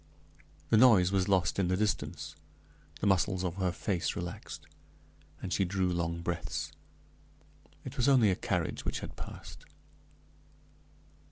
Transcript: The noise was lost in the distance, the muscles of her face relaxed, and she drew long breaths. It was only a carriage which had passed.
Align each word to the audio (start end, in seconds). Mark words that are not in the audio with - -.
The 0.71 0.77
noise 0.77 1.11
was 1.11 1.27
lost 1.29 1.59
in 1.59 1.67
the 1.67 1.77
distance, 1.77 2.35
the 3.01 3.05
muscles 3.05 3.43
of 3.43 3.57
her 3.57 3.71
face 3.71 4.15
relaxed, 4.15 4.65
and 5.43 5.53
she 5.53 5.63
drew 5.63 5.91
long 5.93 6.21
breaths. 6.23 6.71
It 7.85 7.97
was 7.97 8.09
only 8.09 8.31
a 8.31 8.35
carriage 8.35 8.83
which 8.83 9.01
had 9.01 9.15
passed. 9.15 9.63